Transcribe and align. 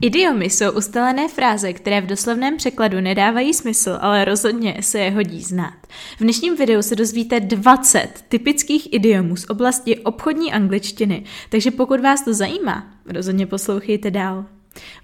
Idiomy 0.00 0.44
jsou 0.44 0.72
ustalené 0.72 1.28
fráze, 1.28 1.72
které 1.72 2.00
v 2.00 2.06
doslovném 2.06 2.56
překladu 2.56 3.00
nedávají 3.00 3.54
smysl, 3.54 3.98
ale 4.00 4.24
rozhodně 4.24 4.76
se 4.80 4.98
je 4.98 5.10
hodí 5.10 5.42
znát. 5.42 5.74
V 6.16 6.20
dnešním 6.20 6.56
videu 6.56 6.82
se 6.82 6.96
dozvíte 6.96 7.40
20 7.40 8.08
typických 8.28 8.92
idiomů 8.92 9.36
z 9.36 9.50
oblasti 9.50 9.98
obchodní 9.98 10.52
angličtiny, 10.52 11.24
takže 11.50 11.70
pokud 11.70 12.00
vás 12.00 12.22
to 12.22 12.34
zajímá, 12.34 12.86
rozhodně 13.06 13.46
poslouchejte 13.46 14.10
dál. 14.10 14.44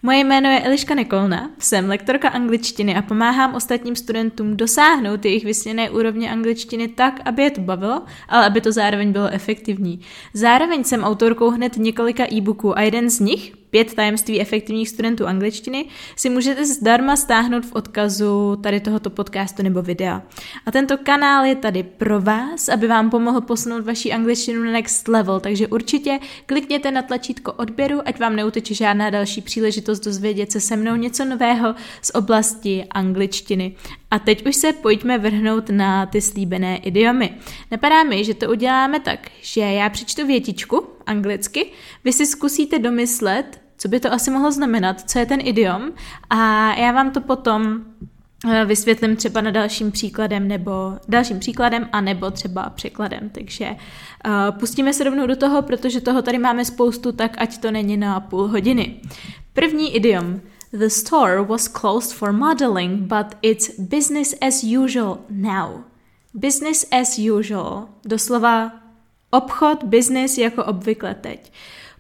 Moje 0.03 0.19
jméno 0.19 0.49
je 0.51 0.61
Eliška 0.61 0.95
Nekolna, 0.95 1.51
jsem 1.59 1.89
lektorka 1.89 2.29
angličtiny 2.29 2.97
a 2.97 3.03
pomáhám 3.03 3.55
ostatním 3.55 3.97
studentům 3.97 4.57
dosáhnout 4.57 5.25
jejich 5.25 5.45
vysněné 5.45 5.91
úrovně 5.91 6.31
angličtiny 6.31 6.89
tak, 6.89 7.21
aby 7.25 7.43
je 7.43 7.51
to 7.51 7.61
bavilo, 7.61 8.03
ale 8.29 8.47
aby 8.47 8.61
to 8.61 8.73
zároveň 8.73 9.13
bylo 9.13 9.29
efektivní. 9.29 10.01
Zároveň 10.35 10.85
jsem 10.85 11.05
autorkou 11.05 11.51
hned 11.51 11.77
několika 11.77 12.25
e-booků 12.33 12.79
a 12.79 12.83
jeden 12.83 13.11
z 13.11 13.21
nich, 13.21 13.53
Pět 13.75 13.95
tajemství 13.95 14.41
efektivních 14.41 14.88
studentů 14.88 15.27
angličtiny 15.27 15.84
si 16.16 16.30
můžete 16.30 16.66
zdarma 16.66 17.16
stáhnout 17.16 17.66
v 17.66 17.73
odkazu 17.73 18.56
tady 18.62 18.80
tohoto 18.80 19.10
podcastu 19.10 19.62
nebo 19.62 19.82
videa. 19.82 20.23
A 20.66 20.70
tento 20.70 20.98
kanál 20.98 21.45
je 21.45 21.55
tady 21.55 21.82
pro 21.82 22.20
vás, 22.20 22.68
aby 22.68 22.87
vám 22.87 23.10
pomohl 23.10 23.41
posunout 23.41 23.84
vaši 23.84 24.12
angličtinu 24.12 24.65
na 24.65 24.70
next 24.70 25.09
level, 25.09 25.41
takže 25.41 25.68
určitě 25.68 26.18
klikněte 26.46 26.91
na 26.91 27.02
tlačítko 27.02 27.52
odběru, 27.52 28.01
ať 28.05 28.20
vám 28.20 28.37
neuteče 28.37 28.74
žádná 28.74 29.10
další 29.10 29.41
příležitost 29.41 30.01
dozvědět 30.01 30.52
se 30.52 30.60
se 30.60 30.77
mnou 30.77 30.96
něco 30.96 31.24
nového 31.24 31.74
z 32.02 32.10
oblasti 32.15 32.84
angličtiny. 32.91 33.77
A 34.10 34.18
teď 34.18 34.46
už 34.46 34.56
se 34.56 34.73
pojďme 34.73 35.18
vrhnout 35.18 35.70
na 35.70 36.06
ty 36.06 36.20
slíbené 36.20 36.77
idiomy. 36.77 37.34
Napadá 37.70 38.04
mi, 38.04 38.24
že 38.24 38.34
to 38.34 38.51
uděláme 38.51 39.01
tak, 39.01 39.30
že 39.41 39.60
já 39.60 39.91
přečtu 39.91 40.27
větičku 40.27 40.87
anglicky, 41.06 41.66
vy 42.04 42.12
si 42.12 42.27
zkusíte 42.27 42.79
domyslet, 42.79 43.63
co 43.77 43.88
by 43.88 44.01
to 44.01 44.12
asi 44.12 44.30
mohlo 44.30 44.52
znamenat, 44.52 45.10
co 45.10 45.19
je 45.19 45.27
ten 45.27 45.41
idiom 45.42 45.92
a 46.30 46.74
já 46.74 46.92
vám 46.92 47.10
to 47.10 47.20
potom 47.20 47.80
eh, 48.51 48.65
vysvětlím 48.65 49.16
třeba 49.16 49.40
na 49.40 49.51
dalším 49.51 49.93
příkladem 49.93 50.49
nebo 50.49 50.73
dalším 51.09 51.38
příkladem 51.38 51.88
a 51.93 52.01
nebo 52.01 52.30
třeba 52.30 52.71
překladem. 52.71 53.30
Takže 53.30 53.71
uh, 53.71 54.59
pustíme 54.59 54.93
se 54.93 55.04
rovnou 55.04 55.26
do 55.26 55.37
toho, 55.37 55.62
protože 55.62 56.01
toho 56.01 56.23
tady 56.23 56.38
máme 56.38 56.65
spoustu, 56.65 57.12
tak 57.12 57.37
ať 57.38 57.59
to 57.59 57.71
není 57.71 57.96
na 57.96 58.21
půl 58.21 58.49
hodiny. 58.49 59.01
První 59.52 59.96
idiom. 59.96 60.40
The 60.73 60.88
store 60.88 61.43
was 61.43 61.68
closed 61.68 62.12
for 62.12 62.32
modeling, 62.32 63.01
but 63.01 63.37
it's 63.43 63.79
business 63.79 64.34
as 64.41 64.65
usual 64.65 65.19
now. 65.31 65.84
Business 66.34 66.84
as 67.00 67.19
usual. 67.19 67.88
Doslova 68.04 68.72
obchod, 69.31 69.84
business 69.84 70.38
jako 70.38 70.65
obvykle 70.65 71.15
teď. 71.15 71.53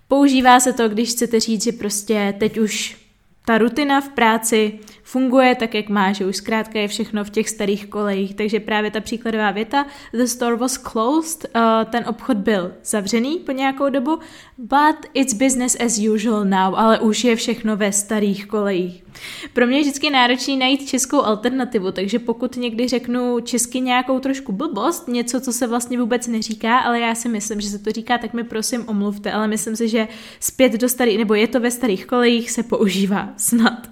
Používá 0.08 0.60
se 0.60 0.72
to, 0.72 0.88
když 0.88 1.10
chcete 1.10 1.40
říct, 1.40 1.64
že 1.64 1.72
prostě 1.72 2.34
teď 2.38 2.58
už 2.58 3.04
ta 3.46 3.58
rutina 3.58 4.00
v 4.00 4.08
práci 4.08 4.78
funguje 5.02 5.54
tak, 5.54 5.74
jak 5.74 5.88
má, 5.88 6.12
že 6.12 6.26
už 6.26 6.36
zkrátka 6.36 6.78
je 6.78 6.88
všechno 6.88 7.24
v 7.24 7.30
těch 7.30 7.48
starých 7.48 7.86
kolejích. 7.86 8.34
Takže 8.34 8.60
právě 8.60 8.90
ta 8.90 9.00
příkladová 9.00 9.50
věta, 9.50 9.86
the 10.12 10.24
store 10.24 10.56
was 10.56 10.78
closed, 10.78 11.46
uh, 11.56 11.60
ten 11.90 12.04
obchod 12.08 12.36
byl 12.36 12.72
zavřený 12.84 13.38
po 13.38 13.52
nějakou 13.52 13.90
dobu, 13.90 14.18
but 14.58 14.96
it's 15.14 15.34
business 15.34 15.76
as 15.80 15.98
usual 15.98 16.44
now, 16.44 16.74
ale 16.76 16.98
už 16.98 17.24
je 17.24 17.36
všechno 17.36 17.76
ve 17.76 17.92
starých 17.92 18.46
kolejích. 18.46 19.03
Pro 19.52 19.66
mě 19.66 19.76
je 19.76 19.82
vždycky 19.82 20.10
náročný 20.10 20.56
najít 20.56 20.88
českou 20.88 21.22
alternativu, 21.22 21.92
takže 21.92 22.18
pokud 22.18 22.56
někdy 22.56 22.88
řeknu 22.88 23.40
česky 23.40 23.80
nějakou 23.80 24.18
trošku 24.18 24.52
blbost, 24.52 25.08
něco, 25.08 25.40
co 25.40 25.52
se 25.52 25.66
vlastně 25.66 25.98
vůbec 25.98 26.26
neříká, 26.26 26.78
ale 26.78 27.00
já 27.00 27.14
si 27.14 27.28
myslím, 27.28 27.60
že 27.60 27.68
se 27.68 27.78
to 27.78 27.92
říká, 27.92 28.18
tak 28.18 28.34
mi 28.34 28.44
prosím 28.44 28.88
omluvte, 28.88 29.32
ale 29.32 29.48
myslím 29.48 29.76
si, 29.76 29.88
že 29.88 30.08
zpět 30.40 30.72
do 30.72 30.88
starých, 30.88 31.18
nebo 31.18 31.34
je 31.34 31.48
to 31.48 31.60
ve 31.60 31.70
starých 31.70 32.06
kolejích, 32.06 32.50
se 32.50 32.62
používá 32.62 33.32
snad. 33.36 33.90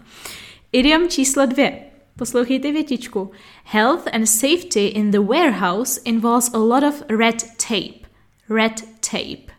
Idiom 0.72 1.08
číslo 1.08 1.46
dvě. 1.46 1.82
Poslouchejte 2.18 2.72
větičku. 2.72 3.30
Health 3.64 4.08
and 4.12 4.26
safety 4.26 4.86
in 4.86 5.10
the 5.10 5.20
warehouse 5.20 6.00
involves 6.04 6.54
a 6.54 6.58
lot 6.58 6.84
of 6.84 7.02
red 7.08 7.42
tape. 7.68 8.08
Red 8.48 8.72
tape. 9.10 9.52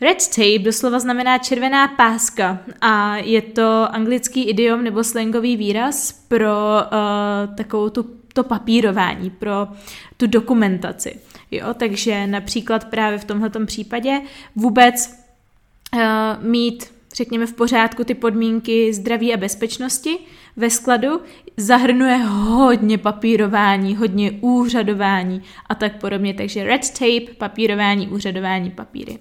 Red 0.00 0.18
tape 0.28 0.58
doslova 0.58 0.98
znamená 0.98 1.38
červená 1.38 1.88
páska 1.88 2.58
a 2.80 3.16
je 3.16 3.42
to 3.42 3.94
anglický 3.94 4.48
idiom 4.48 4.84
nebo 4.84 5.04
slangový 5.04 5.56
výraz 5.56 6.12
pro 6.28 6.48
uh, 6.48 7.54
takovou 7.54 7.90
tu, 7.90 8.10
to 8.32 8.44
papírování, 8.44 9.30
pro 9.30 9.68
tu 10.16 10.26
dokumentaci. 10.26 11.20
Jo, 11.50 11.74
takže 11.74 12.26
například 12.26 12.84
právě 12.84 13.18
v 13.18 13.24
tomto 13.24 13.66
případě 13.66 14.20
vůbec 14.56 15.24
uh, 15.94 16.00
mít 16.40 17.00
řekněme, 17.14 17.46
v 17.46 17.52
pořádku 17.52 18.04
ty 18.04 18.14
podmínky 18.14 18.94
zdraví 18.94 19.34
a 19.34 19.36
bezpečnosti 19.36 20.18
ve 20.56 20.70
skladu, 20.70 21.20
zahrnuje 21.56 22.16
hodně 22.16 22.98
papírování, 22.98 23.96
hodně 23.96 24.32
úřadování 24.40 25.42
a 25.68 25.74
tak 25.74 26.00
podobně. 26.00 26.34
Takže 26.34 26.64
red 26.64 26.90
tape, 26.90 27.34
papírování, 27.38 28.08
úřadování, 28.08 28.70
papíry. 28.70 29.18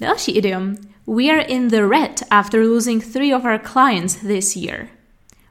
Další 0.00 0.32
idiom. 0.32 0.74
We 1.06 1.24
are 1.24 1.42
in 1.42 1.68
the 1.68 1.86
red 1.86 2.22
after 2.30 2.60
losing 2.60 3.12
three 3.12 3.34
of 3.34 3.44
our 3.44 3.58
clients 3.72 4.14
this 4.14 4.56
year. 4.56 4.88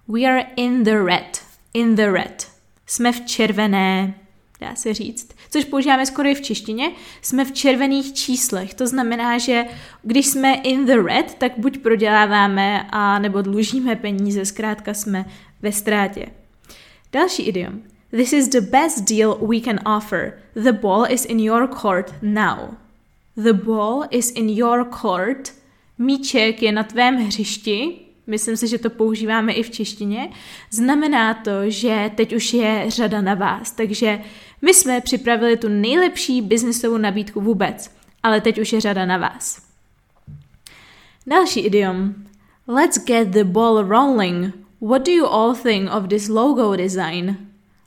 We 0.07 0.25
are 0.25 0.45
in 0.55 0.83
the 0.83 1.03
red. 1.03 1.39
In 1.73 1.95
the 1.95 2.11
red. 2.11 2.47
Jsme 2.87 3.11
v 3.11 3.21
červené, 3.25 4.13
dá 4.61 4.75
se 4.75 4.93
říct, 4.93 5.29
což 5.51 5.65
používáme 5.65 6.05
skoro 6.05 6.29
i 6.29 6.35
v 6.35 6.41
češtině, 6.41 6.91
jsme 7.21 7.45
v 7.45 7.51
červených 7.51 8.13
číslech. 8.13 8.73
To 8.73 8.87
znamená, 8.87 9.37
že 9.37 9.65
když 10.03 10.27
jsme 10.27 10.53
in 10.53 10.85
the 10.85 11.01
red, 11.05 11.35
tak 11.37 11.51
buď 11.57 11.77
proděláváme 11.77 12.87
a 12.89 13.19
nebo 13.19 13.41
dlužíme 13.41 13.95
peníze, 13.95 14.45
zkrátka 14.45 14.93
jsme 14.93 15.25
ve 15.61 15.71
ztrátě. 15.71 16.25
Další 17.11 17.43
idiom. 17.43 17.81
This 18.11 18.33
is 18.33 18.47
the 18.47 18.61
best 18.61 19.09
deal 19.09 19.37
we 19.47 19.59
can 19.59 19.79
offer. 19.97 20.33
The 20.53 20.71
ball 20.71 21.05
is 21.09 21.25
in 21.25 21.39
your 21.39 21.67
court 21.67 22.13
now. 22.21 22.84
The 23.37 23.53
ball 23.53 24.03
is 24.11 24.31
in 24.31 24.49
your 24.49 24.89
court. 25.01 25.53
Míček 25.97 26.61
je 26.61 26.71
na 26.71 26.83
tvém 26.83 27.15
hřišti, 27.15 27.99
myslím 28.27 28.57
si, 28.57 28.67
že 28.67 28.77
to 28.77 28.89
používáme 28.89 29.53
i 29.53 29.63
v 29.63 29.69
češtině, 29.69 30.29
znamená 30.71 31.33
to, 31.33 31.51
že 31.69 32.11
teď 32.15 32.35
už 32.35 32.53
je 32.53 32.85
řada 32.87 33.21
na 33.21 33.33
vás. 33.33 33.71
Takže 33.71 34.21
my 34.61 34.73
jsme 34.73 35.01
připravili 35.01 35.57
tu 35.57 35.69
nejlepší 35.69 36.41
biznesovou 36.41 36.97
nabídku 36.97 37.41
vůbec, 37.41 37.91
ale 38.23 38.41
teď 38.41 38.59
už 38.59 38.73
je 38.73 38.81
řada 38.81 39.05
na 39.05 39.17
vás. 39.17 39.61
Další 41.27 41.59
idiom. 41.59 42.13
Let's 42.67 43.05
get 43.05 43.27
the 43.27 43.43
ball 43.43 43.83
rolling. 43.83 44.53
What 44.81 45.05
do 45.05 45.11
you 45.11 45.25
all 45.25 45.55
think 45.55 45.93
of 45.93 46.07
this 46.07 46.29
logo 46.29 46.75
design? 46.75 47.37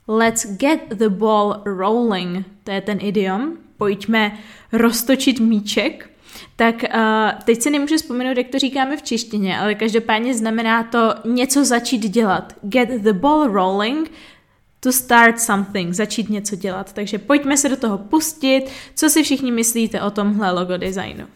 Let's 0.07 0.45
get 0.57 0.79
the 0.89 1.09
ball 1.09 1.61
rolling. 1.65 2.45
To 2.63 2.71
je 2.71 2.81
ten 2.81 2.97
idiom. 3.01 3.57
Pojďme 3.79 4.37
roztočit 4.71 5.39
míček 5.39 6.09
tak 6.55 6.75
uh, 6.75 7.41
teď 7.43 7.61
se 7.61 7.69
nemůžu 7.69 7.97
vzpomenout, 7.97 8.37
jak 8.37 8.47
to 8.47 8.59
říkáme 8.59 8.97
v 8.97 9.01
češtině, 9.01 9.59
ale 9.59 9.75
každopádně 9.75 10.33
znamená 10.33 10.83
to 10.83 11.15
něco 11.25 11.65
začít 11.65 11.99
dělat. 11.99 12.53
Get 12.61 12.89
the 12.89 13.13
ball 13.13 13.47
rolling, 13.47 14.11
to 14.79 14.91
start 14.91 15.39
something, 15.39 15.93
začít 15.93 16.29
něco 16.29 16.55
dělat. 16.55 16.93
Takže 16.93 17.17
pojďme 17.17 17.57
se 17.57 17.69
do 17.69 17.77
toho 17.77 17.97
pustit, 17.97 18.61
co 18.95 19.09
si 19.09 19.23
všichni 19.23 19.51
myslíte 19.51 20.01
o 20.01 20.11
tomhle 20.11 20.51
logo 20.51 20.77
designu. 20.77 21.27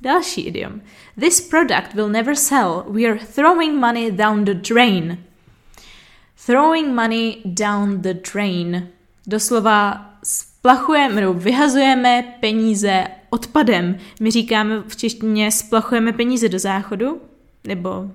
Další 0.00 0.40
idiom. 0.40 0.80
This 1.20 1.40
product 1.40 1.94
will 1.94 2.08
never 2.08 2.34
sell. 2.34 2.84
We 2.88 3.04
are 3.04 3.18
throwing 3.34 3.80
money 3.80 4.10
down 4.10 4.44
the 4.44 4.54
drain. 4.54 5.18
Throwing 6.46 6.94
money 6.94 7.36
down 7.44 8.00
the 8.00 8.14
drain. 8.32 8.88
Doslova 9.26 10.10
splachujeme 10.58 11.20
nebo 11.20 11.34
vyhazujeme 11.34 12.24
peníze 12.40 13.04
odpadem. 13.30 13.96
My 14.20 14.30
říkáme 14.30 14.82
v 14.88 14.96
češtině 14.96 15.50
splachujeme 15.50 16.12
peníze 16.12 16.48
do 16.48 16.58
záchodu, 16.58 17.20
nebo 17.66 18.10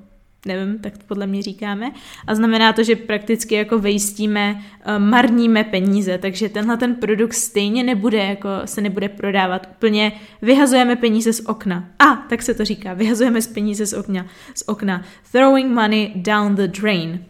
nevím, 0.45 0.79
tak 0.79 0.97
to 0.97 1.03
podle 1.07 1.27
mě 1.27 1.41
říkáme. 1.41 1.91
A 2.27 2.35
znamená 2.35 2.73
to, 2.73 2.83
že 2.83 2.95
prakticky 2.95 3.55
jako 3.55 3.79
vejstíme, 3.79 4.61
eh, 4.85 4.99
marníme 4.99 5.63
peníze, 5.63 6.17
takže 6.17 6.49
tenhle 6.49 6.77
ten 6.77 6.95
produkt 6.95 7.33
stejně 7.33 7.83
nebude, 7.83 8.25
jako 8.25 8.49
se 8.65 8.81
nebude 8.81 9.09
prodávat 9.09 9.67
úplně, 9.75 10.11
vyhazujeme 10.41 10.95
peníze 10.95 11.33
z 11.33 11.45
okna. 11.45 11.85
A, 11.99 12.15
tak 12.15 12.41
se 12.41 12.53
to 12.53 12.65
říká, 12.65 12.93
vyhazujeme 12.93 13.41
z 13.41 13.47
peníze 13.47 13.85
z 13.85 13.93
okna, 13.93 14.25
z 14.55 14.63
okna. 14.67 15.03
Throwing 15.31 15.71
money 15.71 16.11
down 16.15 16.55
the 16.55 16.67
drain. 16.67 17.25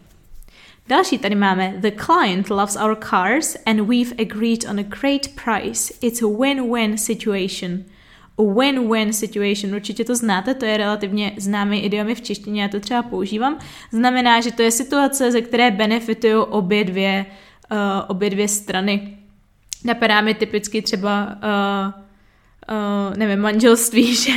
Další 0.88 1.18
tady 1.18 1.34
máme 1.34 1.74
The 1.78 1.90
client 2.04 2.50
loves 2.50 2.76
our 2.76 2.96
cars 3.10 3.56
and 3.66 3.80
we've 3.80 4.14
agreed 4.22 4.64
on 4.70 4.78
a 4.78 4.82
great 4.82 5.28
price. 5.44 5.94
It's 6.00 6.22
a 6.22 6.26
win-win 6.26 6.98
situation. 6.98 7.84
A 8.38 8.42
win-win 8.42 9.12
situation, 9.12 9.74
určitě 9.74 10.04
to 10.04 10.16
znáte, 10.16 10.54
to 10.54 10.64
je 10.64 10.76
relativně 10.76 11.32
známý 11.36 11.84
idiom 11.84 12.14
v 12.14 12.20
češtině, 12.20 12.62
já 12.62 12.68
to 12.68 12.80
třeba 12.80 13.02
používám. 13.02 13.58
Znamená, 13.90 14.40
že 14.40 14.52
to 14.52 14.62
je 14.62 14.70
situace, 14.70 15.32
ze 15.32 15.40
které 15.40 15.70
benefitují 15.70 16.34
obě 16.34 16.84
dvě, 16.84 17.26
uh, 17.72 17.78
obě 18.08 18.30
dvě 18.30 18.48
strany. 18.48 19.18
Napadá 19.84 20.20
mi 20.20 20.34
typicky 20.34 20.82
třeba, 20.82 21.24
uh, 21.24 22.02
uh, 23.10 23.16
nevím, 23.16 23.38
manželství, 23.38 24.14
že 24.24 24.32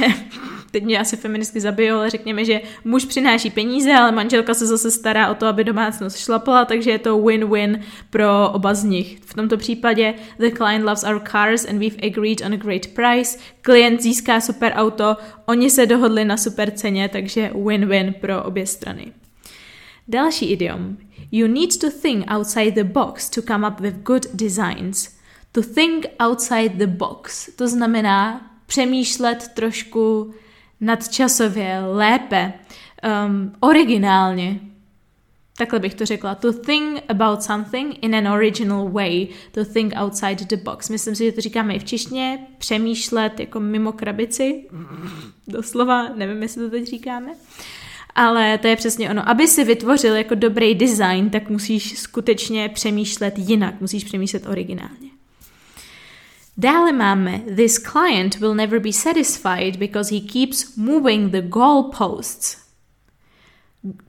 teď 0.72 0.84
mě 0.84 1.00
asi 1.00 1.18
feministky 1.18 1.60
zabijou, 1.60 1.98
ale 1.98 2.10
řekněme, 2.10 2.46
že 2.46 2.62
muž 2.86 3.06
přináší 3.06 3.50
peníze, 3.50 3.94
ale 3.94 4.12
manželka 4.12 4.54
se 4.54 4.66
zase 4.66 4.92
stará 4.92 5.32
o 5.32 5.36
to, 5.36 5.46
aby 5.46 5.64
domácnost 5.64 6.18
šlapala, 6.18 6.66
takže 6.66 6.92
je 6.92 7.00
to 7.00 7.18
win-win 7.18 7.80
pro 8.10 8.50
oba 8.50 8.74
z 8.74 8.84
nich. 8.84 9.20
V 9.26 9.34
tomto 9.34 9.58
případě 9.58 10.14
the 10.40 10.52
client 10.58 10.86
loves 10.86 11.04
our 11.04 11.22
cars 11.32 11.66
and 11.66 11.80
we've 11.80 12.08
agreed 12.08 12.42
on 12.46 12.54
a 12.54 12.58
great 12.58 12.88
price. 12.88 13.40
Klient 13.62 14.02
získá 14.02 14.42
super 14.42 14.74
auto, 14.76 15.18
oni 15.46 15.70
se 15.70 15.86
dohodli 15.86 16.26
na 16.26 16.38
super 16.38 16.72
ceně, 16.72 17.10
takže 17.10 17.52
win-win 17.54 18.14
pro 18.14 18.44
obě 18.44 18.66
strany. 18.66 19.12
Další 20.08 20.52
idiom. 20.52 20.98
You 21.32 21.48
need 21.48 21.80
to 21.80 21.88
think 22.02 22.32
outside 22.32 22.72
the 22.72 22.84
box 22.84 23.30
to 23.30 23.42
come 23.42 23.68
up 23.68 23.80
with 23.80 23.96
good 24.04 24.26
designs. 24.34 25.18
To 25.52 25.62
think 25.62 26.06
outside 26.20 26.70
the 26.70 26.88
box. 26.88 27.50
To 27.56 27.68
znamená 27.68 28.52
přemýšlet 28.66 29.48
trošku 29.54 30.34
nadčasově, 30.82 31.80
lépe, 31.80 32.54
um, 33.28 33.54
originálně. 33.60 34.60
Takhle 35.58 35.80
bych 35.80 35.94
to 35.94 36.06
řekla. 36.06 36.36
To 36.36 36.54
think 36.54 37.04
about 37.10 37.44
something 37.44 37.96
in 38.02 38.16
an 38.16 38.28
original 38.28 38.90
way. 38.90 39.28
To 39.52 39.66
think 39.66 39.94
outside 40.02 40.46
the 40.46 40.56
box. 40.56 40.90
Myslím 40.90 41.16
si, 41.16 41.26
že 41.26 41.32
to 41.32 41.42
říkáme 41.42 41.76
i 41.76 41.80
v 41.80 41.84
češtině. 41.84 42.48
Přemýšlet 42.58 43.40
jako 43.40 43.60
mimo 43.60 43.92
krabici. 43.92 44.66
Doslova, 45.48 46.10
nevím, 46.10 46.42
jestli 46.42 46.64
to 46.64 46.70
teď 46.70 46.88
říkáme. 46.88 47.32
Ale 48.16 48.58
to 48.58 48.68
je 48.68 48.76
přesně 48.76 49.10
ono. 49.10 49.30
Aby 49.30 49.48
si 49.48 49.64
vytvořil 49.64 50.16
jako 50.16 50.36
dobrý 50.36 50.76
design, 50.76 51.30
tak 51.30 51.50
musíš 51.50 52.00
skutečně 52.00 52.70
přemýšlet 52.70 53.34
jinak. 53.38 53.82
Musíš 53.82 54.04
přemýšlet 54.04 54.48
originálně. 54.48 55.17
Dále 56.58 56.92
máme 56.92 57.44
This 57.56 57.78
client 57.78 58.40
will 58.40 58.56
never 58.56 58.80
be 58.80 58.92
satisfied 58.92 59.78
because 59.78 60.10
he 60.10 60.22
keeps 60.22 60.76
moving 60.76 61.30
the 61.30 61.42
goalposts. 61.42 62.58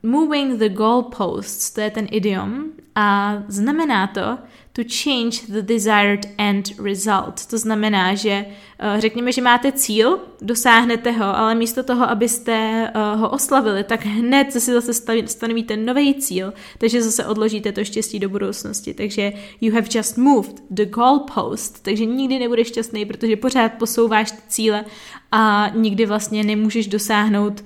Moving 0.03 0.57
the 0.57 0.69
goalposts, 0.69 1.73
to 1.73 1.81
je 1.81 1.89
ten 1.89 2.07
idiom 2.11 2.71
a 2.95 3.37
znamená 3.47 4.07
to, 4.07 4.37
to 4.79 4.85
change 5.03 5.41
the 5.47 5.61
desired 5.61 6.25
end 6.37 6.79
result. 6.79 7.45
To 7.45 7.57
znamená, 7.57 8.15
že 8.15 8.45
eh, 8.79 9.01
řekněme, 9.01 9.31
že 9.31 9.41
máte 9.41 9.71
cíl, 9.71 10.19
dosáhnete 10.41 11.11
ho, 11.11 11.37
ale 11.37 11.55
místo 11.55 11.83
toho, 11.83 12.09
abyste 12.09 12.53
eh, 12.53 13.15
ho 13.15 13.29
oslavili, 13.29 13.83
tak 13.83 14.05
hned 14.05 14.51
si 14.51 14.59
zase 14.59 14.93
stanovíte 15.25 15.77
nový 15.77 16.13
cíl, 16.13 16.53
takže 16.77 17.01
zase 17.01 17.25
odložíte 17.25 17.71
to 17.71 17.83
štěstí 17.83 18.19
do 18.19 18.29
budoucnosti. 18.29 18.93
Takže 18.93 19.33
you 19.61 19.73
have 19.73 19.87
just 19.95 20.17
moved 20.17 20.55
the 20.69 20.85
goalpost, 20.85 21.83
takže 21.83 22.05
nikdy 22.05 22.39
nebudeš 22.39 22.67
šťastný, 22.67 23.05
protože 23.05 23.35
pořád 23.35 23.71
posouváš 23.73 24.33
cíle 24.47 24.85
a 25.31 25.71
nikdy 25.75 26.05
vlastně 26.05 26.43
nemůžeš 26.43 26.87
dosáhnout 26.87 27.63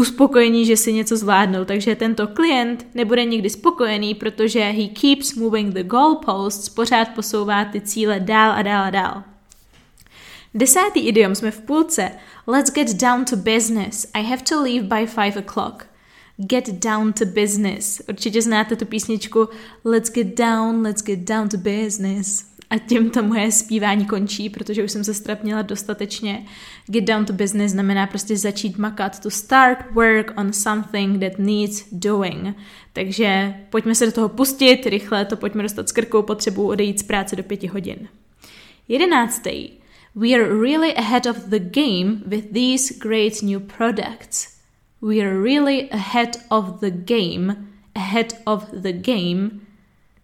uspokojení, 0.00 0.66
že 0.66 0.76
si 0.76 0.92
něco 0.92 1.16
zvládnou. 1.16 1.64
Takže 1.64 1.96
tento 1.96 2.26
klient 2.26 2.86
nebude 2.94 3.24
nikdy 3.24 3.50
spokojený, 3.50 4.14
protože 4.14 4.60
he 4.60 4.88
keeps 4.88 5.34
moving 5.34 5.74
the 5.74 5.82
goalposts, 5.82 6.68
pořád 6.68 7.08
posouvá 7.08 7.64
ty 7.64 7.80
cíle 7.80 8.20
dál 8.20 8.52
a 8.52 8.62
dál 8.62 8.84
a 8.84 8.90
dál. 8.90 9.22
Desátý 10.54 11.00
idiom 11.00 11.34
jsme 11.34 11.50
v 11.50 11.60
půlce. 11.60 12.10
Let's 12.46 12.70
get 12.72 12.96
down 12.96 13.24
to 13.24 13.36
business. 13.36 14.06
I 14.14 14.22
have 14.22 14.42
to 14.42 14.62
leave 14.62 14.86
by 14.86 15.06
five 15.06 15.36
o'clock. 15.36 15.86
Get 16.36 16.68
down 16.68 17.12
to 17.12 17.24
business. 17.24 18.02
Určitě 18.08 18.42
znáte 18.42 18.76
tu 18.76 18.86
písničku 18.86 19.48
Let's 19.84 20.10
get 20.10 20.38
down, 20.38 20.82
let's 20.82 21.02
get 21.02 21.18
down 21.18 21.48
to 21.48 21.56
business. 21.56 22.44
A 22.70 22.78
tím 22.78 23.10
to 23.10 23.22
moje 23.22 23.52
zpívání 23.52 24.06
končí, 24.06 24.50
protože 24.50 24.84
už 24.84 24.90
jsem 24.90 25.04
se 25.04 25.14
strapnila 25.14 25.62
dostatečně. 25.62 26.46
Get 26.86 27.04
down 27.04 27.24
to 27.24 27.32
business 27.32 27.72
znamená 27.72 28.06
prostě 28.06 28.36
začít 28.36 28.78
makat. 28.78 29.20
To 29.20 29.30
start 29.30 29.78
work 29.92 30.32
on 30.36 30.52
something 30.52 31.20
that 31.20 31.38
needs 31.38 31.84
doing. 31.92 32.56
Takže 32.92 33.54
pojďme 33.70 33.94
se 33.94 34.06
do 34.06 34.12
toho 34.12 34.28
pustit, 34.28 34.86
rychle 34.86 35.24
to 35.24 35.36
pojďme 35.36 35.62
dostat 35.62 35.88
s 35.88 35.92
krkou, 35.92 36.22
potřebu 36.22 36.68
odejít 36.68 36.98
z 36.98 37.02
práce 37.02 37.36
do 37.36 37.42
pěti 37.42 37.66
hodin. 37.66 38.08
Jedenáctý. 38.88 39.70
We 40.14 40.28
are 40.34 40.60
really 40.60 40.94
ahead 40.94 41.26
of 41.26 41.36
the 41.36 41.58
game 41.58 42.22
with 42.26 42.52
these 42.52 42.94
great 42.98 43.42
new 43.42 43.60
products. 43.60 44.60
We 45.02 45.20
are 45.20 45.42
really 45.42 45.90
ahead 45.90 46.36
of 46.48 46.80
the 46.80 46.90
game. 46.90 47.56
Ahead 47.94 48.32
of 48.46 48.70
the 48.70 48.92
game. 48.92 49.50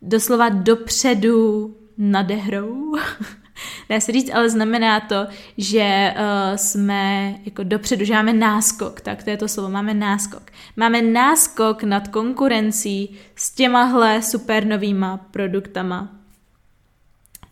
Doslova 0.02 0.48
dopředu 0.48 1.74
nade 1.98 2.34
hrou. 2.34 2.94
Dá 3.88 4.00
se 4.00 4.12
říct, 4.12 4.30
ale 4.34 4.50
znamená 4.50 5.00
to, 5.00 5.26
že 5.58 6.14
uh, 6.16 6.56
jsme 6.56 7.34
jako 7.44 7.62
dopředu, 7.62 8.04
že 8.04 8.14
máme 8.14 8.32
náskok, 8.32 9.00
tak 9.00 9.22
to 9.22 9.30
je 9.30 9.36
to 9.36 9.48
slovo, 9.48 9.68
máme 9.68 9.94
náskok. 9.94 10.42
Máme 10.76 11.02
náskok 11.02 11.82
nad 11.82 12.08
konkurencí 12.08 13.16
s 13.36 13.54
těmahle 13.54 14.22
super 14.22 14.66
novýma 14.66 15.16
produktama. 15.30 16.08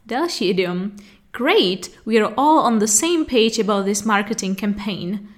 Další 0.06 0.48
idiom. 0.48 0.90
Great, 1.38 1.90
we 2.06 2.16
are 2.16 2.34
all 2.36 2.58
on 2.58 2.78
the 2.78 2.86
same 2.86 3.24
page 3.24 3.58
about 3.60 3.84
this 3.84 4.04
marketing 4.04 4.60
campaign. 4.60 5.28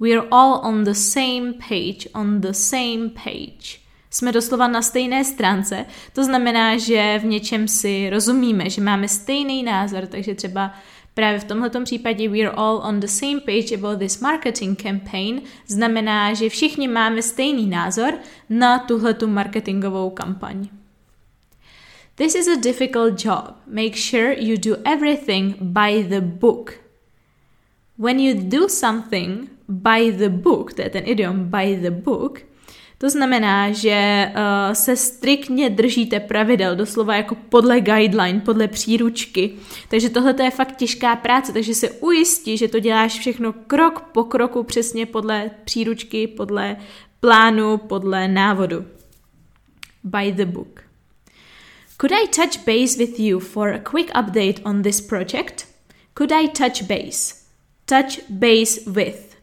We 0.00 0.10
are 0.10 0.26
all 0.30 0.60
on 0.64 0.84
the 0.84 0.94
same 0.94 1.52
page, 1.68 2.08
on 2.14 2.40
the 2.40 2.52
same 2.52 3.10
page 3.24 3.83
jsme 4.14 4.32
doslova 4.32 4.68
na 4.68 4.82
stejné 4.82 5.24
stránce. 5.24 5.86
To 6.12 6.24
znamená, 6.24 6.78
že 6.78 7.18
v 7.22 7.24
něčem 7.24 7.68
si 7.68 8.10
rozumíme, 8.10 8.70
že 8.70 8.80
máme 8.80 9.08
stejný 9.08 9.62
názor, 9.62 10.06
takže 10.06 10.34
třeba 10.34 10.74
Právě 11.14 11.40
v 11.40 11.44
tomto 11.44 11.84
případě 11.84 12.28
we're 12.28 12.50
all 12.50 12.76
on 12.76 13.00
the 13.00 13.06
same 13.06 13.40
page 13.40 13.74
about 13.74 13.98
this 13.98 14.20
marketing 14.20 14.82
campaign 14.82 15.42
znamená, 15.66 16.34
že 16.34 16.48
všichni 16.48 16.88
máme 16.88 17.22
stejný 17.22 17.66
názor 17.66 18.14
na 18.50 18.78
tuhletu 18.78 19.26
marketingovou 19.26 20.10
kampaň. 20.10 20.68
This 22.14 22.34
is 22.34 22.48
a 22.48 22.60
difficult 22.60 23.24
job. 23.24 23.54
Make 23.66 23.96
sure 23.96 24.34
you 24.38 24.56
do 24.56 24.76
everything 24.84 25.54
by 25.60 26.04
the 26.08 26.20
book. 26.20 26.72
When 27.98 28.20
you 28.20 28.34
do 28.34 28.68
something 28.68 29.48
by 29.68 30.12
the 30.12 30.28
book, 30.28 30.72
to 30.72 30.82
je 30.82 30.90
ten 30.90 31.02
idiom 31.06 31.44
by 31.44 31.78
the 31.82 31.90
book, 31.90 32.42
to 32.98 33.10
znamená, 33.10 33.72
že 33.72 34.28
uh, 34.28 34.72
se 34.72 34.96
striktně 34.96 35.70
držíte 35.70 36.20
pravidel, 36.20 36.76
doslova 36.76 37.16
jako 37.16 37.34
podle 37.34 37.80
guideline, 37.80 38.40
podle 38.40 38.68
příručky. 38.68 39.52
Takže 39.88 40.10
tohle 40.10 40.34
je 40.42 40.50
fakt 40.50 40.76
těžká 40.76 41.16
práce, 41.16 41.52
takže 41.52 41.74
se 41.74 41.90
ujistí, 41.90 42.56
že 42.56 42.68
to 42.68 42.78
děláš 42.80 43.18
všechno 43.18 43.52
krok 43.52 44.00
po 44.00 44.24
kroku 44.24 44.62
přesně 44.62 45.06
podle 45.06 45.50
příručky, 45.64 46.26
podle 46.26 46.76
plánu, 47.20 47.76
podle 47.76 48.28
návodu. 48.28 48.84
By 50.04 50.32
the 50.32 50.44
book. 50.44 50.80
Could 52.00 52.12
I 52.12 52.28
touch 52.28 52.64
base 52.66 52.98
with 52.98 53.20
you 53.20 53.40
for 53.40 53.68
a 53.68 53.78
quick 53.78 54.10
update 54.18 54.62
on 54.64 54.82
this 54.82 55.00
project? 55.00 55.66
Could 56.14 56.32
I 56.32 56.48
touch 56.48 56.82
base? 56.82 57.34
Touch 57.86 58.18
base 58.28 58.80
with. 58.86 59.33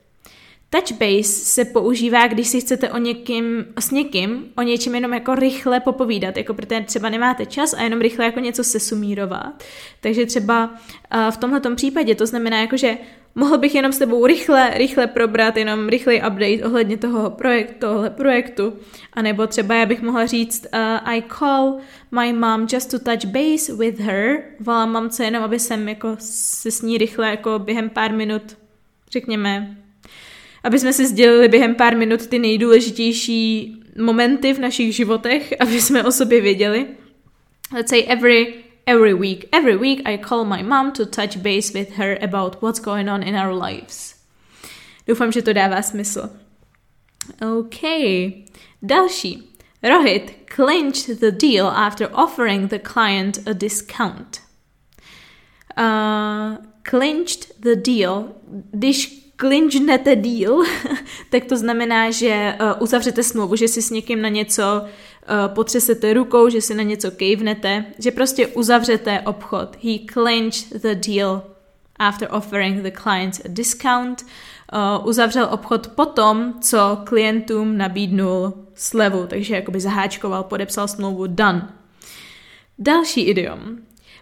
Touch 0.73 0.91
base 0.91 1.23
se 1.23 1.65
používá, 1.65 2.27
když 2.27 2.47
si 2.47 2.61
chcete 2.61 2.89
o 2.89 2.97
někým, 2.97 3.65
s 3.79 3.91
někým 3.91 4.45
o 4.57 4.61
něčem 4.61 4.95
jenom 4.95 5.13
jako 5.13 5.35
rychle 5.35 5.79
popovídat, 5.79 6.37
jako 6.37 6.53
protože 6.53 6.81
třeba 6.81 7.09
nemáte 7.09 7.45
čas 7.45 7.73
a 7.73 7.81
jenom 7.81 8.01
rychle 8.01 8.25
jako 8.25 8.39
něco 8.39 8.63
se 8.63 8.79
sumírovat. 8.79 9.63
Takže 10.01 10.25
třeba 10.25 10.65
uh, 10.67 11.31
v 11.31 11.37
tomhle 11.37 11.61
případě 11.75 12.15
to 12.15 12.25
znamená 12.25 12.61
jako, 12.61 12.77
že 12.77 12.97
mohl 13.35 13.57
bych 13.57 13.75
jenom 13.75 13.91
s 13.91 13.97
tebou 13.97 14.25
rychle, 14.25 14.71
rychle 14.73 15.07
probrat 15.07 15.57
jenom 15.57 15.89
rychlej 15.89 16.21
update 16.27 16.65
ohledně 16.65 16.97
toho 16.97 17.29
projektu, 17.29 17.75
tohle 17.79 18.09
projektu. 18.09 18.73
A 19.13 19.21
nebo 19.21 19.47
třeba 19.47 19.75
já 19.75 19.85
bych 19.85 20.01
mohla 20.01 20.25
říct 20.25 20.67
uh, 20.73 21.09
I 21.09 21.23
call 21.39 21.77
my 22.11 22.33
mom 22.33 22.67
just 22.73 22.91
to 22.91 22.99
touch 22.99 23.25
base 23.25 23.75
with 23.75 23.99
her. 23.99 24.43
Volám 24.59 24.91
mamce 24.91 25.25
jenom, 25.25 25.43
aby 25.43 25.59
jsem 25.59 25.89
jako 25.89 26.15
se 26.19 26.71
s 26.71 26.81
ní 26.81 26.97
rychle 26.97 27.29
jako 27.29 27.59
během 27.59 27.89
pár 27.89 28.13
minut 28.13 28.57
řekněme, 29.11 29.77
aby 30.63 30.79
jsme 30.79 30.93
si 30.93 31.07
sdělili 31.07 31.47
během 31.47 31.75
pár 31.75 31.97
minut 31.97 32.27
ty 32.27 32.39
nejdůležitější 32.39 33.75
momenty 33.97 34.53
v 34.53 34.59
našich 34.59 34.95
životech, 34.95 35.53
aby 35.59 35.81
jsme 35.81 36.03
o 36.03 36.11
sobě 36.11 36.41
věděli. 36.41 36.87
Let's 37.73 37.89
say 37.89 38.03
every 38.07 38.53
every 38.85 39.13
week. 39.13 39.45
Every 39.51 39.77
week 39.77 40.01
I 40.05 40.17
call 40.17 40.45
my 40.45 40.63
mom 40.63 40.91
to 40.91 41.05
touch 41.05 41.37
base 41.37 41.73
with 41.73 41.89
her 41.97 42.17
about 42.23 42.61
what's 42.61 42.79
going 42.79 43.09
on 43.09 43.23
in 43.23 43.35
our 43.35 43.53
lives. 43.53 44.15
Doufám, 45.07 45.31
že 45.31 45.41
to 45.41 45.53
dává 45.53 45.81
smysl. 45.81 46.29
OK. 47.57 47.81
Další. 48.81 49.47
Rohit 49.83 50.35
clinched 50.55 51.19
the 51.19 51.31
deal 51.31 51.67
after 51.67 52.09
offering 52.13 52.69
the 52.69 52.79
client 52.79 53.47
a 53.47 53.53
discount. 53.53 54.41
Uh, 55.77 56.57
clinched 56.83 57.59
the 57.59 57.75
deal, 57.75 58.29
když 58.71 59.20
klinchnete 59.41 60.15
deal, 60.15 60.61
tak 61.29 61.45
to 61.45 61.57
znamená, 61.57 62.11
že 62.11 62.55
uh, 62.61 62.83
uzavřete 62.83 63.23
smlouvu, 63.23 63.55
že 63.55 63.67
si 63.67 63.81
s 63.81 63.89
někým 63.89 64.21
na 64.21 64.29
něco 64.29 64.61
uh, 64.81 65.53
potřesete 65.53 66.13
rukou, 66.13 66.49
že 66.49 66.61
si 66.61 66.75
na 66.75 66.83
něco 66.83 67.11
kejvnete, 67.11 67.85
že 67.99 68.11
prostě 68.11 68.47
uzavřete 68.47 69.21
obchod. 69.21 69.77
He 69.83 69.99
clinched 70.13 70.81
the 70.81 70.95
deal 70.95 71.43
after 71.99 72.27
offering 72.31 72.83
the 72.83 72.91
client 73.03 73.41
a 73.45 73.47
discount. 73.47 74.25
uh, 74.73 75.07
uzavřel 75.07 75.47
obchod 75.51 75.87
potom, 75.87 76.53
co 76.61 76.97
klientům 77.03 77.77
nabídnul 77.77 78.53
slevu, 78.75 79.27
takže 79.27 79.55
jakoby 79.55 79.79
zaháčkoval, 79.79 80.43
podepsal 80.43 80.87
smlouvu 80.87 81.27
done. 81.27 81.73
Další 82.79 83.21
idiom. 83.21 83.77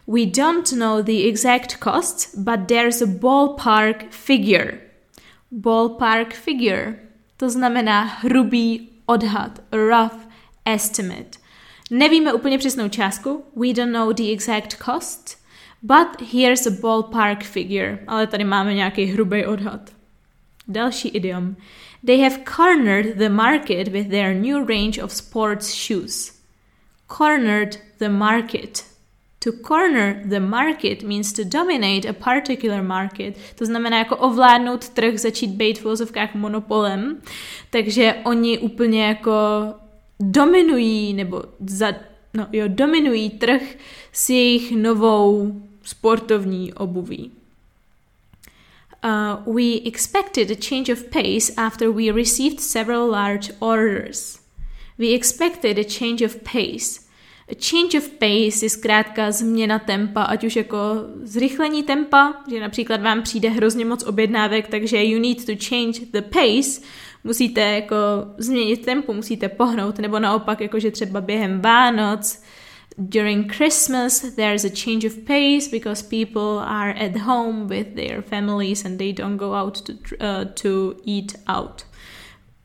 We 0.08 0.26
don't 0.26 0.72
know 0.72 1.02
the 1.02 1.28
exact 1.28 1.78
cost, 1.84 2.38
but 2.38 2.60
there's 2.68 3.02
a 3.02 3.06
ballpark 3.06 4.06
figure. 4.10 4.89
Ballpark 5.52 6.34
figure. 6.34 6.96
To 7.38 7.50
znamená 7.50 8.04
hrubý 8.04 8.90
odhad, 9.06 9.60
rough 9.72 10.28
estimate. 10.66 11.40
Nevíme 11.92 12.34
úplně 12.34 12.58
přesnou 12.58 12.90
částku, 12.90 13.44
we 13.56 13.74
don't 13.74 13.94
know 13.94 14.14
the 14.14 14.32
exact 14.32 14.78
cost, 14.86 15.38
but 15.82 16.22
here's 16.34 16.68
a 16.68 16.70
ballpark 16.82 17.44
figure. 17.44 18.00
Ale 18.08 18.28
tady 18.28 18.44
máme 18.44 18.74
nějaký 18.74 19.06
hrubý 19.06 19.46
odhad. 19.46 19.90
Další 20.68 21.10
idiom. 21.10 21.56
They 22.06 22.22
have 22.22 22.38
cornered 22.56 23.18
the 23.18 23.30
market 23.30 23.88
with 23.88 24.10
their 24.10 24.36
new 24.36 24.70
range 24.70 25.04
of 25.04 25.12
sports 25.12 25.88
shoes. 25.88 26.40
Cornered 27.18 27.80
the 27.98 28.10
market. 28.10 28.86
To 29.40 29.52
corner 29.52 30.22
the 30.26 30.40
market 30.40 31.04
means 31.04 31.34
to 31.34 31.44
dominate 31.44 32.10
a 32.10 32.14
particular 32.14 32.84
market. 32.84 33.38
To 33.56 33.66
znamená 33.66 33.98
jako 33.98 34.18
ovládnout 34.18 34.90
trh, 34.90 35.18
začít 35.18 35.48
být 35.48 35.80
v 35.80 35.84
vozovkách 35.84 36.36
monopolem. 36.36 37.22
Takže 37.70 38.16
oni 38.26 38.58
úplně 38.58 39.06
jako 39.06 39.32
dominují, 40.20 41.14
nebo 41.14 41.44
za, 41.68 41.94
no, 42.34 42.48
jo, 42.52 42.68
dominují 42.68 43.30
trh 43.30 43.62
s 44.12 44.30
jejich 44.30 44.76
novou 44.76 45.62
sportovní 45.84 46.74
obuví. 46.74 47.32
Uh, 49.04 49.56
we 49.56 49.80
expected 49.86 50.52
a 50.52 50.56
change 50.70 50.94
of 50.94 51.04
pace 51.04 51.54
after 51.58 51.90
we 51.90 52.12
received 52.12 52.60
several 52.60 53.10
large 53.12 53.52
orders. 53.60 54.40
We 54.98 55.14
expected 55.14 55.80
a 55.80 55.84
change 56.00 56.26
of 56.26 56.36
pace. 56.36 57.09
Change 57.58 57.98
of 57.98 58.10
pace 58.10 58.66
je 58.66 58.70
zkrátka 58.70 59.32
změna 59.32 59.80
tempa, 59.80 60.24
ať 60.24 60.44
už 60.44 60.56
jako 60.56 60.78
zrychlení 61.24 61.84
tempa, 61.84 62.34
že 62.52 62.60
například 62.60 63.02
vám 63.02 63.22
přijde 63.22 63.50
hrozně 63.50 63.86
moc 63.86 64.04
objednávek, 64.04 64.68
takže 64.68 65.04
you 65.04 65.20
need 65.20 65.46
to 65.46 65.52
change 65.70 66.00
the 66.12 66.22
pace, 66.22 66.82
musíte 67.24 67.62
jako 67.62 67.96
změnit 68.38 68.86
tempo, 68.86 69.14
musíte 69.14 69.50
pohnout, 69.50 70.00
nebo 70.00 70.20
naopak, 70.20 70.62
jakože 70.62 70.92
třeba 70.92 71.22
během 71.22 71.62
Vánoc, 71.62 72.42
during 73.00 73.52
Christmas, 73.52 74.36
there's 74.36 74.66
a 74.66 74.70
change 74.70 75.06
of 75.06 75.26
pace 75.26 75.70
because 75.70 76.02
people 76.02 76.60
are 76.60 76.92
at 76.92 77.16
home 77.18 77.68
with 77.68 77.96
their 77.96 78.22
families 78.22 78.86
and 78.86 78.98
they 78.98 79.14
don't 79.14 79.38
go 79.38 79.54
out 79.54 79.82
to, 79.86 79.94
uh, 80.20 80.46
to 80.46 81.00
eat 81.06 81.36
out. 81.48 81.86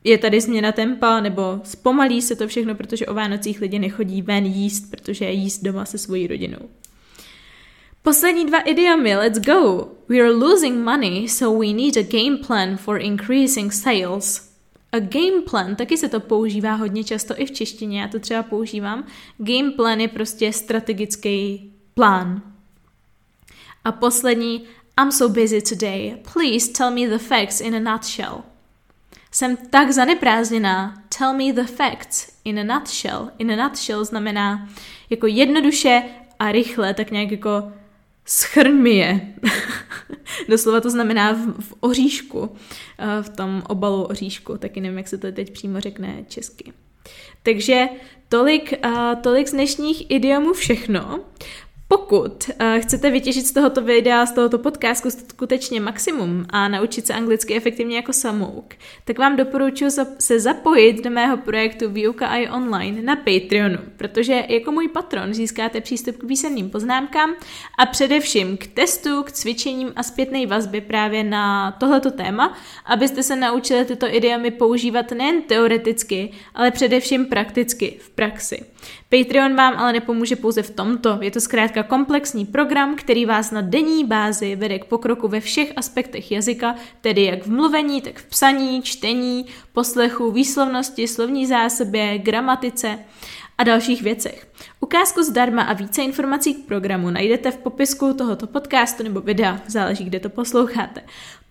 Je 0.07 0.17
tady 0.17 0.41
změna 0.41 0.71
tempa, 0.71 1.19
nebo 1.19 1.61
zpomalí 1.63 2.21
se 2.21 2.35
to 2.35 2.47
všechno, 2.47 2.75
protože 2.75 3.05
o 3.05 3.13
Vánocích 3.13 3.61
lidi 3.61 3.79
nechodí 3.79 4.21
ven 4.21 4.45
jíst, 4.45 4.91
protože 4.91 5.31
jíst 5.31 5.63
doma 5.63 5.85
se 5.85 5.97
svojí 5.97 6.27
rodinou. 6.27 6.69
Poslední 8.01 8.45
dva 8.45 8.59
idiomy, 8.59 9.15
let's 9.15 9.39
go! 9.39 9.87
We 10.09 10.19
are 10.19 10.31
losing 10.31 10.83
money, 10.83 11.29
so 11.29 11.59
we 11.59 11.73
need 11.73 11.97
a 11.97 12.01
game 12.01 12.37
plan 12.47 12.77
for 12.77 13.01
increasing 13.01 13.73
sales. 13.73 14.49
A 14.91 14.99
game 14.99 15.41
plan, 15.49 15.75
taky 15.75 15.97
se 15.97 16.09
to 16.09 16.19
používá 16.19 16.73
hodně 16.73 17.03
často 17.03 17.33
i 17.41 17.45
v 17.45 17.51
češtině, 17.51 18.01
já 18.01 18.07
to 18.07 18.19
třeba 18.19 18.43
používám. 18.43 19.07
Game 19.37 19.71
plan 19.71 20.01
je 20.01 20.07
prostě 20.07 20.53
strategický 20.53 21.71
plán. 21.93 22.41
A 23.83 23.91
poslední, 23.91 24.63
I'm 25.01 25.11
so 25.11 25.41
busy 25.41 25.61
today, 25.61 26.17
please 26.33 26.71
tell 26.71 26.91
me 26.91 27.07
the 27.07 27.23
facts 27.23 27.61
in 27.61 27.75
a 27.75 27.91
nutshell. 27.91 28.43
Jsem 29.35 29.57
tak 29.57 29.91
zaneprázdněná, 29.91 31.03
tell 31.17 31.33
me 31.33 31.53
the 31.53 31.63
facts 31.63 32.39
in 32.43 32.59
a 32.59 32.63
nutshell. 32.63 33.29
In 33.37 33.51
a 33.51 33.63
nutshell 33.63 34.05
znamená 34.05 34.69
jako 35.09 35.27
jednoduše 35.27 36.03
a 36.39 36.51
rychle, 36.51 36.93
tak 36.93 37.11
nějak 37.11 37.31
jako 37.31 37.71
schrň 38.25 38.73
mi 38.73 38.89
je. 38.89 39.33
Doslova 40.49 40.81
to 40.81 40.89
znamená 40.89 41.31
v, 41.31 41.61
v 41.61 41.73
oříšku, 41.79 42.55
eh, 42.99 43.23
v 43.23 43.29
tom 43.29 43.63
obalu 43.69 44.03
oříšku, 44.03 44.57
taky 44.57 44.81
nevím, 44.81 44.97
jak 44.97 45.07
se 45.07 45.17
to 45.17 45.31
teď 45.31 45.53
přímo 45.53 45.79
řekne 45.79 46.23
česky. 46.27 46.73
Takže 47.43 47.85
tolik, 48.29 48.73
uh, 48.85 49.21
tolik 49.21 49.47
z 49.47 49.51
dnešních 49.51 50.11
idiomů 50.11 50.53
všechno. 50.53 51.19
Pokud 51.95 52.49
uh, 52.49 52.79
chcete 52.79 53.11
vytěžit 53.11 53.45
z 53.45 53.51
tohoto 53.51 53.81
videa, 53.81 54.25
z 54.25 54.31
tohoto 54.31 54.57
podcastu 54.57 55.09
skutečně 55.09 55.81
maximum 55.81 56.45
a 56.49 56.67
naučit 56.67 57.07
se 57.07 57.13
anglicky 57.13 57.55
efektivně 57.55 57.95
jako 57.95 58.13
samouk, 58.13 58.73
tak 59.05 59.19
vám 59.19 59.35
doporučuji 59.35 59.91
se 60.19 60.39
zapojit 60.39 61.03
do 61.03 61.09
mého 61.09 61.37
projektu 61.37 61.89
Výuka 61.89 62.27
i 62.27 62.49
online 62.49 63.01
na 63.01 63.15
Patreonu, 63.15 63.77
protože 63.97 64.43
jako 64.49 64.71
můj 64.71 64.87
patron 64.87 65.33
získáte 65.33 65.81
přístup 65.81 66.17
k 66.17 66.27
písemným 66.27 66.69
poznámkám 66.69 67.33
a 67.79 67.85
především 67.85 68.57
k 68.57 68.67
testu, 68.67 69.23
k 69.23 69.31
cvičením 69.31 69.93
a 69.95 70.03
zpětné 70.03 70.47
vazbě 70.47 70.81
právě 70.81 71.23
na 71.23 71.71
tohleto 71.71 72.11
téma, 72.11 72.57
abyste 72.85 73.23
se 73.23 73.35
naučili 73.35 73.85
tyto 73.85 74.15
idiomy 74.15 74.51
používat 74.51 75.11
nejen 75.11 75.41
teoreticky, 75.41 76.31
ale 76.55 76.71
především 76.71 77.25
prakticky 77.25 77.97
v 77.99 78.09
praxi. 78.09 78.65
Patreon 79.09 79.55
vám 79.55 79.73
ale 79.77 79.93
nepomůže 79.93 80.35
pouze 80.35 80.61
v 80.61 80.69
tomto. 80.69 81.17
Je 81.21 81.31
to 81.31 81.39
zkrátka 81.39 81.83
komplexní 81.87 82.45
program, 82.45 82.95
který 82.95 83.25
vás 83.25 83.51
na 83.51 83.61
denní 83.61 84.05
bázi 84.05 84.55
vede 84.55 84.79
k 84.79 84.85
pokroku 84.85 85.27
ve 85.27 85.39
všech 85.39 85.73
aspektech 85.75 86.31
jazyka, 86.31 86.75
tedy 87.01 87.23
jak 87.23 87.45
v 87.45 87.51
mluvení, 87.51 88.01
tak 88.01 88.19
v 88.19 88.25
psaní, 88.25 88.81
čtení, 88.81 89.45
poslechu, 89.73 90.31
výslovnosti, 90.31 91.07
slovní 91.07 91.45
zásobě, 91.45 92.17
gramatice 92.17 92.99
a 93.57 93.63
dalších 93.63 94.01
věcech. 94.01 94.47
Ukázku 94.79 95.23
zdarma 95.23 95.61
a 95.63 95.73
více 95.73 96.01
informací 96.01 96.53
k 96.53 96.65
programu 96.65 97.09
najdete 97.09 97.51
v 97.51 97.57
popisku 97.57 98.13
tohoto 98.13 98.47
podcastu 98.47 99.03
nebo 99.03 99.21
videa, 99.21 99.59
záleží, 99.67 100.05
kde 100.05 100.19
to 100.19 100.29
posloucháte. 100.29 101.01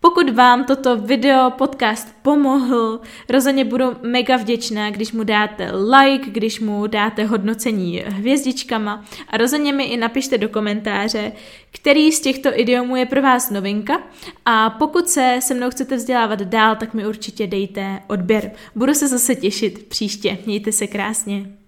Pokud 0.00 0.30
vám 0.30 0.64
toto 0.64 0.96
video, 0.96 1.50
podcast 1.50 2.14
pomohl, 2.22 3.00
rozhodně 3.28 3.64
budu 3.64 3.84
mega 4.02 4.36
vděčná, 4.36 4.90
když 4.90 5.12
mu 5.12 5.24
dáte 5.24 5.70
like, 5.72 6.30
když 6.30 6.60
mu 6.60 6.86
dáte 6.86 7.24
hodnocení 7.24 8.02
hvězdičkama 8.06 9.04
a 9.28 9.36
rozhodně 9.36 9.72
mi 9.72 9.84
i 9.84 9.96
napište 9.96 10.38
do 10.38 10.48
komentáře, 10.48 11.32
který 11.70 12.12
z 12.12 12.20
těchto 12.20 12.58
idiomů 12.60 12.96
je 12.96 13.06
pro 13.06 13.22
vás 13.22 13.50
novinka 13.50 14.02
a 14.44 14.70
pokud 14.70 15.08
se 15.08 15.38
se 15.42 15.54
mnou 15.54 15.70
chcete 15.70 15.96
vzdělávat 15.96 16.42
dál, 16.42 16.76
tak 16.76 16.94
mi 16.94 17.06
určitě 17.06 17.46
dejte 17.46 18.00
odběr. 18.06 18.50
Budu 18.74 18.94
se 18.94 19.08
zase 19.08 19.34
těšit 19.34 19.88
příště. 19.88 20.38
Mějte 20.46 20.72
se 20.72 20.86
krásně. 20.86 21.63